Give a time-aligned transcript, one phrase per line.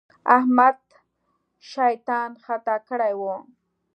[0.37, 0.77] احمد
[1.71, 3.35] شيطان خطا کړی وو.